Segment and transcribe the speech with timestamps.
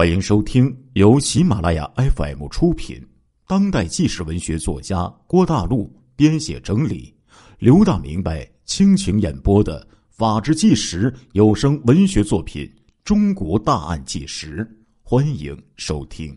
[0.00, 3.06] 欢迎收听由喜马拉雅 FM 出品、
[3.46, 7.14] 当代纪实文学作家郭大陆编写整理、
[7.58, 12.64] 刘大明白倾情演播的《法制纪实》有声文学作品
[13.04, 14.64] 《中国大案纪实》，
[15.02, 16.34] 欢迎收听。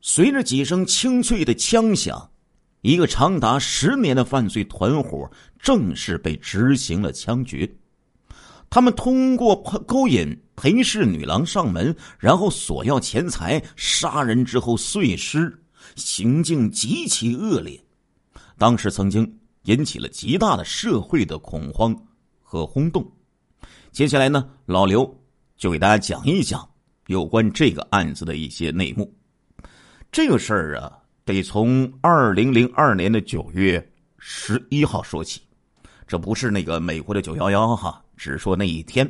[0.00, 2.30] 随着几声清脆的枪响，
[2.82, 5.28] 一个长达十年的犯罪团伙
[5.58, 7.68] 正式被执行了枪决。
[8.70, 15.62] 他们通过勾引陪侍女郎上门，然后索要钱财，杀人之后碎尸，
[15.94, 17.78] 行径极其恶劣。
[18.58, 21.94] 当时曾经引起了极大的社会的恐慌
[22.42, 23.06] 和轰动。
[23.92, 25.14] 接下来呢，老刘
[25.56, 26.66] 就给大家讲一讲
[27.06, 29.14] 有关这个案子的一些内幕。
[30.10, 35.42] 这个事儿啊，得从二零零二年的九月十一号说起。
[36.06, 38.02] 这不是那个美国的九幺幺哈。
[38.16, 39.06] 只说那一天，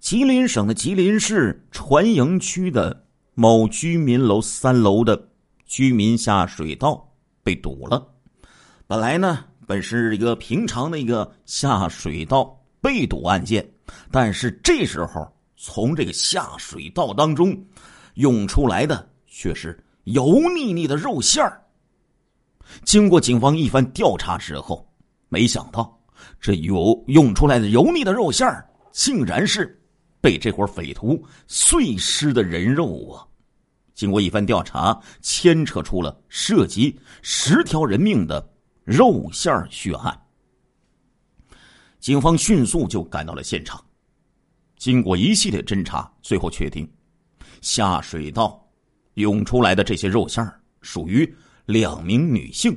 [0.00, 3.04] 吉林省的吉林市船营区的
[3.34, 5.28] 某居民楼三楼的
[5.66, 7.08] 居民下水道
[7.42, 8.06] 被堵了。
[8.86, 13.68] 本来呢，本是一个平常的一个下水道被堵案件，
[14.10, 17.56] 但是这时候从这个下水道当中
[18.14, 21.62] 涌出来的却是油腻腻的肉馅儿。
[22.84, 24.86] 经过警方一番调查之后，
[25.28, 25.94] 没想到。
[26.40, 29.80] 这油涌出来的油腻的肉馅儿，竟然是
[30.20, 33.22] 被这伙匪徒碎尸的人肉啊！
[33.94, 38.44] 经过一番调查，牵扯出了涉及十条人命的
[38.82, 40.20] 肉馅血案。
[42.00, 43.80] 警方迅速就赶到了现场，
[44.76, 46.90] 经过一系列侦查，最后确定
[47.60, 48.68] 下水道
[49.14, 50.44] 涌出来的这些肉馅
[50.80, 51.32] 属于
[51.66, 52.76] 两名女性。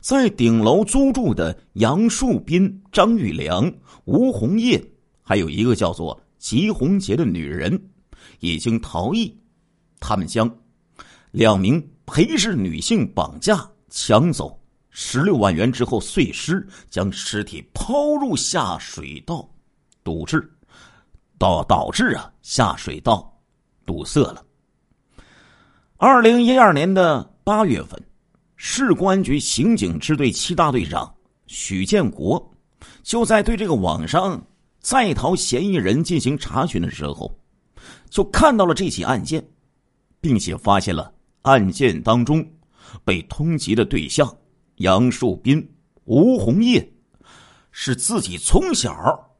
[0.00, 3.72] 在顶楼租住的杨树斌、张玉良、
[4.04, 4.80] 吴红叶，
[5.28, 7.90] 还有一个叫做吉红杰的女人，
[8.38, 9.36] 已经逃逸。
[9.98, 10.48] 他们将
[11.32, 14.56] 两名陪侍女性绑架、抢走
[14.90, 19.50] 十六万元之后碎尸，将尸体抛入下水道，
[20.04, 20.48] 堵滞，
[21.36, 23.36] 导导致啊下水道
[23.84, 24.44] 堵塞了。
[25.96, 28.00] 二零一二年的八月份。
[28.58, 31.14] 市公安局刑警支队七大队长
[31.46, 32.42] 许建国
[33.02, 34.42] 就在对这个网上
[34.86, 37.36] 在逃嫌疑人进行查询的时候，
[38.08, 39.44] 就看到了这起案件，
[40.20, 42.48] 并且发现了案件当中
[43.04, 44.32] 被通缉的对象
[44.76, 45.60] 杨树斌、
[46.04, 46.88] 吴红叶
[47.72, 48.94] 是自己从小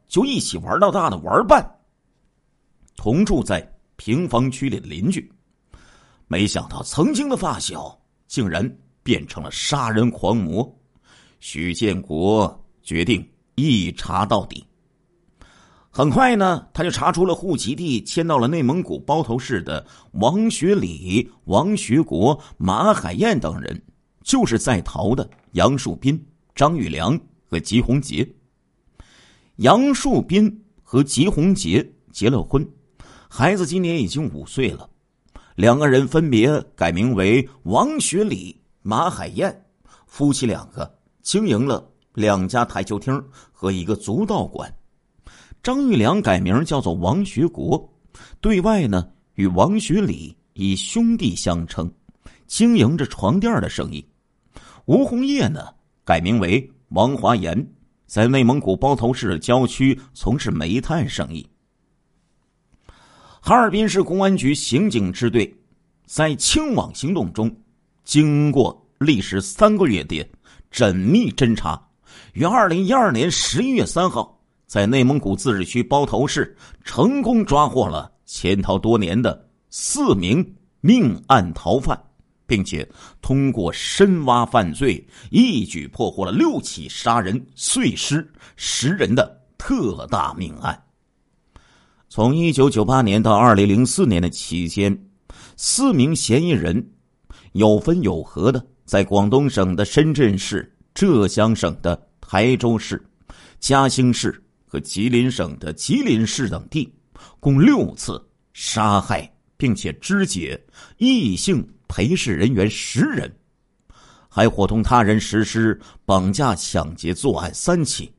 [0.09, 1.65] 就一起玩到大的玩伴，
[2.97, 5.31] 同住在平房区里的邻居。
[6.27, 7.97] 没想到曾经的发小
[8.27, 8.69] 竟然。
[9.05, 10.69] 变成了杀人狂魔，
[11.39, 13.25] 许建国决定
[13.55, 14.67] 一查到底。
[15.97, 23.83] 很快呢，他就查出了户籍地迁到了内蒙古包头市的王学礼、王学国、马海燕等人，
[24.23, 26.23] 就是在逃的杨树斌、
[26.55, 27.19] 张玉良
[27.49, 28.31] 和吉红杰。
[29.57, 32.69] 杨树斌和吉红杰结了婚，
[33.27, 34.87] 孩子今年已经五岁了，
[35.55, 38.55] 两个人分别改名为王学礼。
[38.83, 39.65] 马海燕
[40.07, 43.19] 夫妻两个经营了两家台球厅
[43.51, 44.71] 和一个足道馆。
[45.67, 47.93] 张玉良改名叫做王学国，
[48.41, 51.93] 对外呢与王学礼以兄弟相称，
[52.47, 54.07] 经营着床垫的生意。
[54.85, 57.69] 吴红叶呢改名为王华岩，
[58.07, 61.45] 在内蒙古包头市郊区从事煤炭生意。
[63.41, 65.53] 哈尔滨市公安局刑警支队
[66.07, 67.53] 在清网行动中。
[68.05, 70.25] 经过历时三个月的
[70.71, 71.89] 缜密侦查，
[72.35, 74.36] 于二零一二年十一月三号，
[74.67, 81.99] 在内蒙古自治区包头市成功抓获了潜逃多年的四名命案逃犯，
[82.47, 82.89] 并且
[83.23, 90.81] 通过深挖犯罪，一举破获了六起杀人碎尸十人的特大命案。
[92.09, 94.97] 从一九九八年到二零零四年的期间，
[95.57, 96.85] 四名嫌疑人。
[97.53, 103.03] 有分有合的，在广东省的深圳市、浙江省的台州市、
[103.59, 106.93] 嘉兴市和吉林省的吉林市等地，
[107.41, 108.23] 共六次
[108.53, 110.61] 杀害并且肢解
[110.99, 113.35] 异性陪侍人员十人，
[114.29, 118.13] 还伙同他人实施绑架、抢劫作案三起，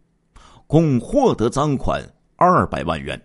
[0.65, 2.01] 共获得赃款
[2.35, 3.21] 二百万元。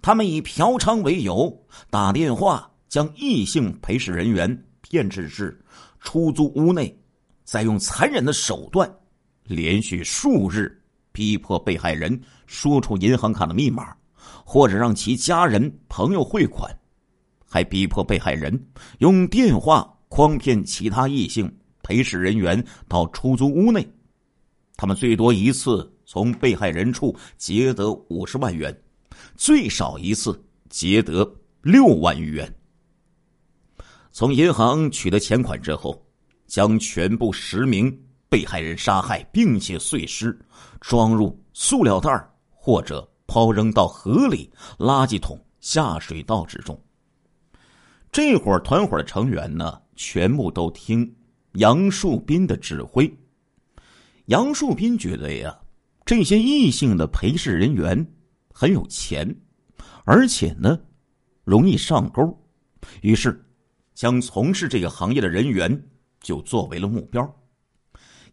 [0.00, 4.64] 他们以嫖娼为由，打电话将异性陪侍人员。
[4.82, 5.58] 骗至至
[6.00, 6.94] 出租屋内，
[7.44, 8.92] 再用残忍的手段，
[9.44, 10.81] 连续数日
[11.12, 13.94] 逼迫被害人说出银行卡的密码，
[14.44, 16.74] 或者让其家人朋友汇款，
[17.46, 18.66] 还逼迫被害人
[18.98, 23.86] 用电话诓骗其他异性陪侍人员到出租屋内。
[24.76, 28.76] 他们最多一次从被害人处劫得五十万元，
[29.36, 31.30] 最少一次劫得
[31.60, 32.52] 六万余元。
[34.10, 36.04] 从银行取得钱款之后，
[36.46, 37.96] 将全部实名
[38.32, 40.34] 被害人杀害，并且碎尸，
[40.80, 42.10] 装入塑料袋
[42.48, 46.80] 或者抛扔到河里、垃圾桶、下水道之中。
[48.10, 51.14] 这伙团伙的成员呢，全部都听
[51.56, 53.14] 杨树斌的指挥。
[54.28, 55.54] 杨树斌觉得呀，
[56.06, 58.02] 这些异性的陪侍人员
[58.50, 59.28] 很有钱，
[60.06, 60.80] 而且呢，
[61.44, 62.34] 容易上钩，
[63.02, 63.38] 于是。
[63.94, 65.70] 将从事这个行业的人员
[66.22, 67.22] 就作为了目标。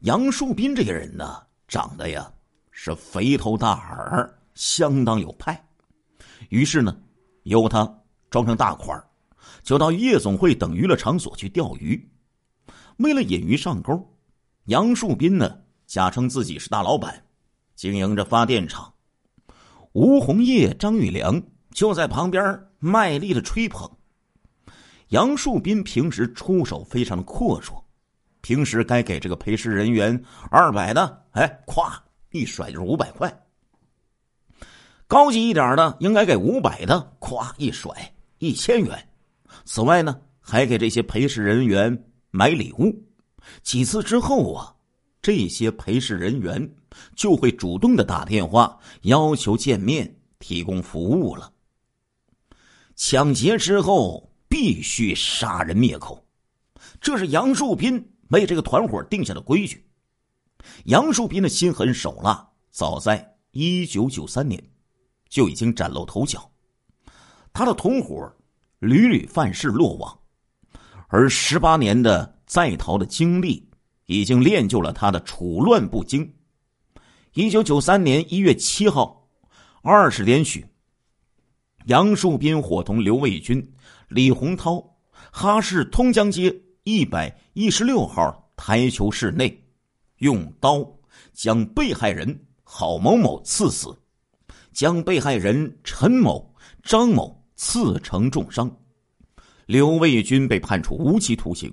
[0.02, 2.32] 杨树斌这个人呢，长得呀
[2.72, 5.62] 是肥头大耳，相当有派。
[6.48, 6.98] 于是呢，
[7.44, 8.98] 由他装成大款
[9.62, 12.10] 就到夜总会等娱乐场所去钓鱼。
[13.00, 14.10] 为了引鱼上钩，
[14.66, 17.22] 杨树斌呢假称自己是大老板，
[17.76, 18.94] 经营着发电厂。
[19.92, 21.42] 吴红叶、张玉良
[21.74, 23.90] 就在旁边卖力的吹捧。
[25.10, 27.84] 杨树斌平时出手非常的阔绰，
[28.42, 31.92] 平时该给这个陪侍人员二百的，哎，咵
[32.32, 33.30] 一甩就是五百块；
[35.08, 39.10] 高级一点的应该给五百的，咵一甩一千元。
[39.66, 42.94] 此外呢，还给这些陪侍人员买礼物。
[43.62, 44.76] 几次之后啊，
[45.22, 46.70] 这些陪侍人员
[47.16, 51.52] 就会主动的打电话要求见面，提供服务了。
[52.96, 54.28] 抢劫之后。
[54.52, 56.26] 必须杀人灭口，
[57.00, 59.86] 这是杨树斌为这个团伙定下的规矩。
[60.86, 64.62] 杨树斌的心狠手辣，早在一九九三年
[65.28, 66.50] 就已经崭露头角。
[67.54, 68.32] 他的同伙
[68.80, 70.20] 屡屡犯事落网，
[71.08, 73.70] 而十八年的在逃的经历
[74.06, 76.34] 已经练就了他的处乱不惊。
[77.34, 79.28] 一九九三年一月七号
[79.82, 80.66] 二十点许，
[81.86, 83.74] 杨树斌伙同刘卫军。
[84.08, 84.98] 李洪涛，
[85.32, 86.56] 哈市通江街
[86.90, 89.64] 一百一十六号台球室内，
[90.18, 90.84] 用刀
[91.34, 93.96] 将被害人郝某某刺死，
[94.74, 96.52] 将被害人陈某、
[96.82, 98.76] 张某刺成重伤。
[99.68, 101.72] 刘卫军被判处无期徒刑，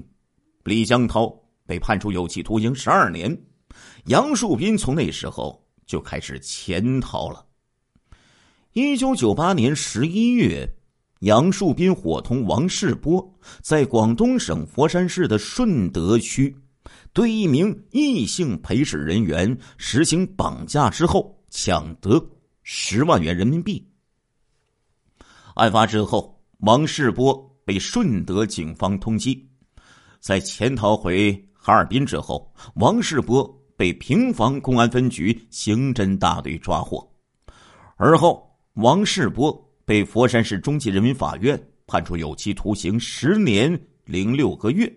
[0.65, 1.35] 李江涛
[1.65, 3.35] 被判处有期徒刑十二年。
[4.09, 7.43] 杨树斌从那时候就开始潜逃了。
[8.75, 10.69] 一九九八年十一月。
[11.21, 16.55] 杨树斌伙同王世波，在广东省佛山市的顺德区，
[17.15, 22.23] 对一名异性陪侍人员实行绑架之后，抢得
[22.63, 23.83] 十万元人民币。
[25.55, 29.43] 案发之后，王世波被顺德警方通缉，
[30.21, 33.43] 在潜逃回哈尔滨之后，王世波
[33.75, 37.11] 被平房公安分局刑侦大队抓获，
[37.97, 39.66] 而后王世波。
[39.87, 44.93] 被佛山市中级人民法院判处有期徒刑十年零六个月。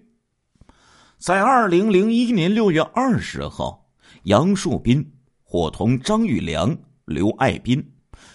[1.20, 3.88] 在二零零一年六月二十号，
[4.24, 5.08] 杨树斌
[5.44, 6.76] 伙同张玉良、
[7.06, 7.88] 刘爱斌，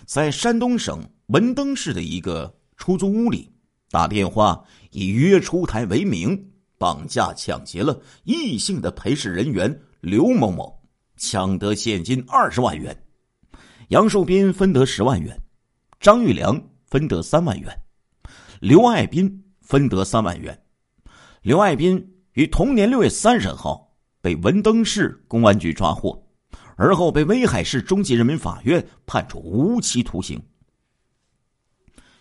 [0.07, 3.51] 在山东省文登市的一个出租屋里，
[3.91, 10.81] 打电话以约出台为名，绑架抢劫了异性的陪侍人员刘某某，
[11.17, 12.97] 抢得现金二十万元，
[13.89, 15.37] 杨树斌分得十万元。
[16.05, 17.81] 张玉良分得三万元，
[18.61, 20.63] 刘爱斌分得三万元。
[21.41, 26.23] 刘爱斌于同年六月三十号被文登市公安局抓获，
[26.77, 30.39] 而后被威海市中级人民法院判处无期徒刑。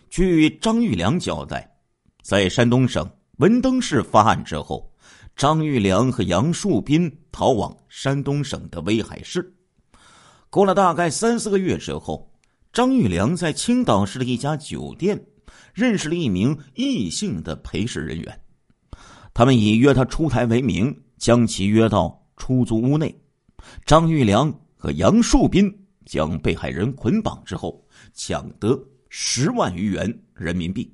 [0.09, 1.69] 据张玉良交代，
[2.21, 3.05] 在山东省
[3.39, 4.89] 文登市发案之后，
[5.35, 9.53] 张玉良和杨树斌逃往山东省的威海市。
[10.49, 12.32] 过了大概三四个月之后。
[12.73, 15.23] 张玉良在青岛市的一家酒店
[15.75, 18.41] 认识了一名异性的陪侍人员，
[19.31, 23.15] 他们以约他出台为名，将其约到出租屋内。
[23.85, 25.71] 张玉良和杨树斌
[26.03, 30.91] 将被害人捆绑之后，抢得十万余元人民币。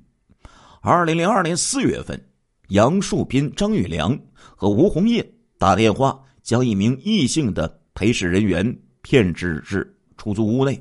[0.82, 2.22] 二零零二年四月份，
[2.68, 10.78] 杨树斌、张玉良和吴红叶打电话将一名异性的陪侍人员骗至至出租屋内。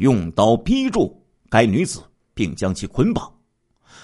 [0.00, 2.00] 用刀逼住该女子，
[2.32, 3.30] 并将其捆绑。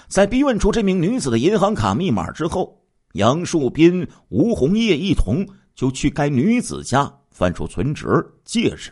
[0.07, 2.79] 在逼问出这名女子的银行卡密码之后，
[3.13, 8.07] 杨树斌、吴红叶一同就去该女子家翻出存折、
[8.45, 8.91] 戒指。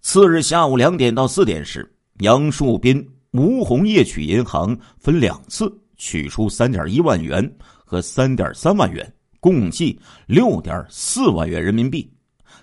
[0.00, 1.88] 次日下午两点到四点时，
[2.18, 7.48] 杨树斌、吴红叶去银行分两次取出三点一万元
[7.84, 12.12] 和三点三万元，共计六点四万元人民币。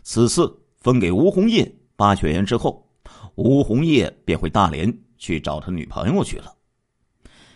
[0.03, 2.87] 此次分给吴红叶八千元之后，
[3.35, 6.55] 吴红叶便回大连去找他女朋友去了。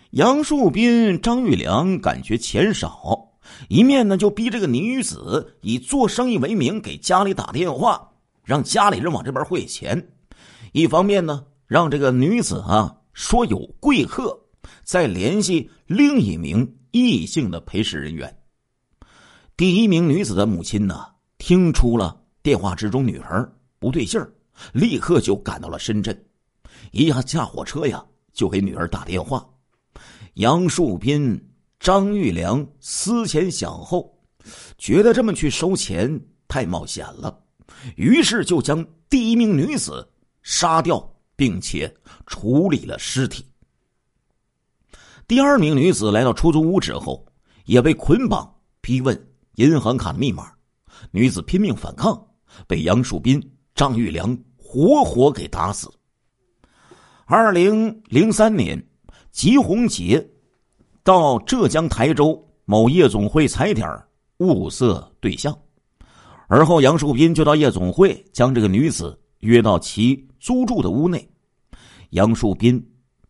[0.10, 3.32] 杨树斌、张玉良感觉钱少，
[3.70, 8.10] 一面呢就逼这个女子以做生意为名给家里打电话。
[8.44, 10.10] 让家里人往这边汇钱，
[10.74, 14.38] 一方面呢，让这个女子啊说有贵客，
[14.84, 18.38] 再联系另一名异性的陪侍人员。
[19.56, 21.06] 第一名女子的母亲呢，
[21.38, 23.50] 听出了电话之中女儿
[23.84, 24.34] 不对劲儿，
[24.72, 26.18] 立刻就赶到了深圳，
[26.94, 29.46] 一下下火车呀，就给女儿打电话。
[30.36, 31.38] 杨树斌、
[31.82, 34.18] 张玉良思前想后，
[34.78, 37.38] 觉得这么去收钱太冒险了。
[37.98, 40.08] 于是就将第一名女子
[40.44, 41.94] 杀掉，并且
[42.26, 43.46] 处理了尸体。
[45.28, 47.26] 第二名女子来到出租屋之后，
[47.66, 48.50] 也被捆绑
[48.80, 50.54] 逼问银行卡的密码。
[51.12, 52.26] 女子拼命反抗，
[52.66, 53.42] 被杨树斌、
[53.84, 55.92] 张玉良活活给打死。
[57.26, 58.82] 二零零三年，
[59.30, 60.26] 吉红杰
[61.04, 63.86] 到浙江台州某夜总会踩点
[64.38, 65.54] 物色对象。
[66.48, 71.30] 而后，杨树斌就到夜总会，将这个女子约到其租住的屋内。
[72.12, 72.82] 杨树斌、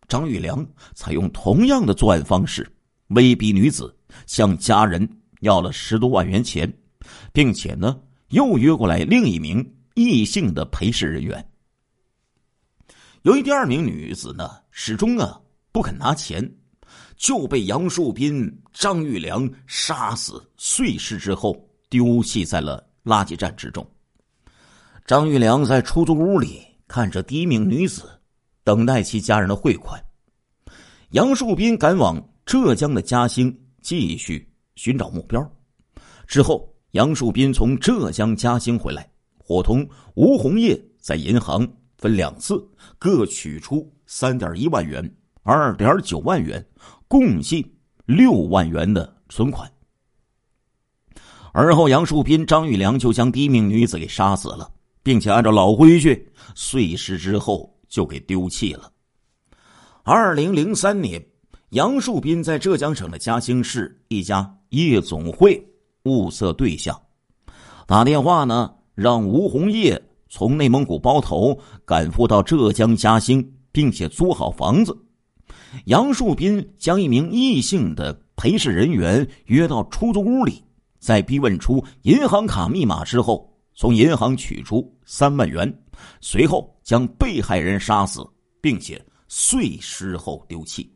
[0.06, 2.64] 张玉良采用同样的作案方式，
[3.08, 3.92] 威逼女子
[4.28, 5.04] 向家人
[5.40, 6.72] 要了十多万元钱，
[7.32, 11.44] 并且呢，又约过来另一名异性的陪侍人员。
[13.22, 15.40] 由于第二名女子呢，始终啊
[15.72, 16.48] 不肯拿钱，
[17.16, 21.56] 就被杨树斌、张玉良杀死碎尸之后，
[21.88, 22.86] 丢弃在了。
[23.04, 23.86] 垃圾站之中，
[25.04, 28.18] 张玉良在出租屋里看着第一名女子，
[28.62, 30.02] 等待其家人的汇款。
[31.10, 35.46] 杨树斌赶往浙江的嘉兴继续寻找目标。
[36.26, 39.06] 之后，杨树斌从浙江嘉兴回来，
[39.44, 42.66] 伙同吴红叶在银行分两次
[42.98, 46.66] 各取出三点一万元、二点九万元，
[47.06, 47.70] 共计
[48.06, 49.70] 六万元的存款。
[51.52, 54.72] 而后，杨树斌、张玉良就将第一名女子给杀死了，
[55.02, 58.90] 并且按照老规矩碎尸之后就给丢弃了。
[60.02, 61.24] 二零零三年，
[61.70, 65.64] 杨树斌在浙江省的嘉兴市一家夜总会
[66.04, 67.00] 物色对象，
[67.86, 74.96] 打电话呢，让吴红叶从内蒙古包头赶赴到浙江嘉兴，并且租好房子。
[75.86, 80.62] 杨树斌将一名异性的陪侍人员约到出租屋里。
[80.98, 85.72] 在逼问出银行卡密码之后，从银行取出三万元，
[86.20, 88.26] 随后将被害人杀死，
[88.60, 90.90] 并且碎尸后丢弃。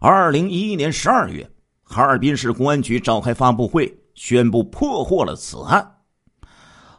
[0.00, 1.48] 二零一一年十二月，
[1.82, 5.93] 哈尔滨市公安局召开发布会，宣布破获了此案。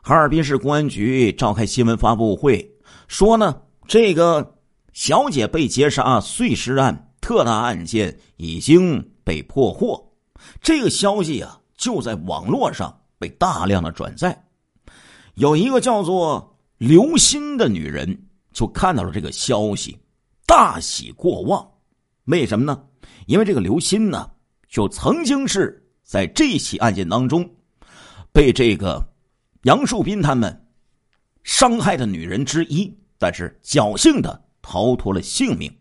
[0.07, 2.71] 哈尔滨市公安局召开新闻发布会，
[3.07, 4.55] 说呢，这个
[4.93, 10.13] 小姐被劫杀碎尸案特大案件已经被破获。
[10.61, 11.59] 这个消息啊。
[11.75, 14.45] 就在网络上被大量的转载，
[15.33, 19.97] 有一个叫做刘鑫的女人就看到了这个消息，
[20.45, 21.67] 大喜过望。
[22.25, 22.81] 为什么呢？
[23.25, 24.31] 因为这个刘鑫呢，
[24.69, 27.47] 就曾经是在这起案件当中
[28.31, 29.05] 被这个
[29.65, 30.67] 杨树斌他们
[31.43, 35.75] 伤害的女人之一，但是侥幸的逃脱了性命。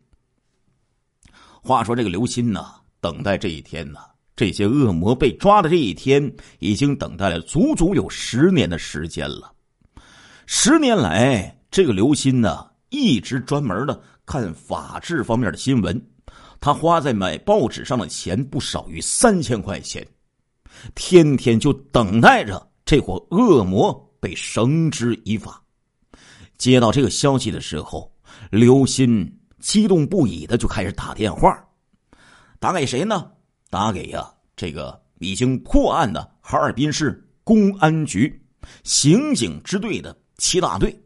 [1.62, 2.64] 话说这个刘鑫呢，
[2.98, 4.00] 等待这一天呢。
[4.36, 9.52] 这些恶魔被抓的这一天，已经等待了足足有十年的时间了。
[10.46, 16.02] 十年来，这个刘鑫呢，一直专门的看法治方面的新闻。
[16.58, 20.06] 他花在买报纸上的钱不少于三千块钱，
[20.94, 25.62] 天天就等待着这伙恶魔被绳之以法。
[26.56, 28.10] 接到这个消息的时候，
[28.50, 31.58] 刘鑫激动不已的就开始打电话，
[32.60, 33.30] 打给谁呢？
[33.70, 38.40] 打给呀，这个已经破案的哈尔滨市公安局
[38.84, 40.96] 刑警支队的七大队，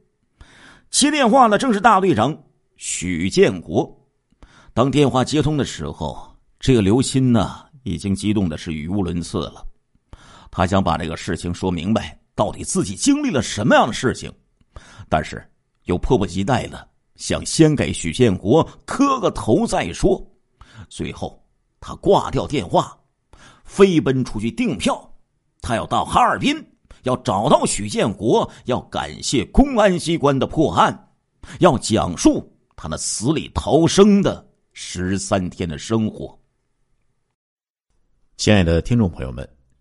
[0.91, 2.37] 接电话的正是大队长
[2.77, 3.97] 许建国。
[4.75, 9.65] 当电话接通的时候，这个刘鑫呢，已经激动的是语无伦次了。
[10.51, 14.33] 他想把这个事情说明白，到底自己经历了什么样的事情，
[15.09, 15.43] 但是
[15.85, 20.25] 又迫不及待的想先给许建国磕个头再说。
[20.89, 21.43] 最后。
[21.81, 22.99] 他挂掉电话，
[23.63, 25.15] 飞奔出去订票。
[25.61, 26.57] 他要到哈尔滨，
[27.05, 31.13] 要找到许建国，要感谢公安机关的破案，
[31.61, 36.37] 要讲述他那死里逃生的十三天的生活。
[38.37, 39.49] 亲爱的听众朋友们，